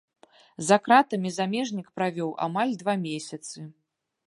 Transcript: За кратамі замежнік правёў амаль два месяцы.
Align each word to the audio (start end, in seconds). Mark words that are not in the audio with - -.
За 0.69 0.77
кратамі 0.87 1.33
замежнік 1.35 1.87
правёў 1.99 2.33
амаль 2.49 2.73
два 2.83 2.99
месяцы. 3.07 3.57